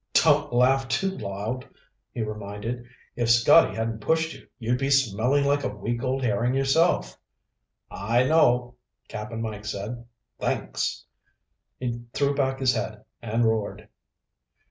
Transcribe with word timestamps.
"Don't 0.13 0.51
laugh 0.51 0.87
too 0.87 1.15
loud," 1.15 1.63
he 2.11 2.23
reminded. 2.23 2.85
"If 3.15 3.29
Scotty 3.29 3.75
hadn't 3.75 3.99
pushed 4.01 4.33
you, 4.33 4.47
you'd 4.57 4.79
be 4.79 4.89
smelling 4.89 5.45
like 5.45 5.63
a 5.63 5.69
week 5.69 6.01
old 6.01 6.23
herring 6.23 6.55
yourself." 6.55 7.19
"I 7.91 8.23
know," 8.23 8.77
Cap'n 9.09 9.43
Mike 9.43 9.65
said. 9.65 10.03
"Thanks." 10.39 11.05
He 11.79 12.01
threw 12.13 12.33
back 12.33 12.59
his 12.61 12.73
head 12.73 13.03
and 13.21 13.45
roared. 13.45 13.89